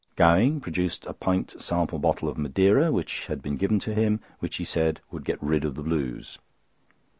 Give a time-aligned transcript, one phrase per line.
[0.15, 4.63] Gowing produced a pint sample bottle of Madeira, which had been given him, which he
[4.65, 6.39] said would get rid of the blues.